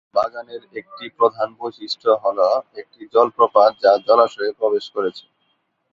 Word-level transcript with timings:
বাগানের 0.15 0.61
একটি 0.79 1.05
প্রধান 1.17 1.49
বৈশিষ্ট্য 1.59 2.09
হ'ল 2.21 2.39
একটি 2.75 3.01
জলপ্রপাত 3.13 3.71
যা 3.83 3.91
জলাশয়ে 4.07 4.51
প্রবেশ 4.59 4.85
করেছে। 4.95 5.25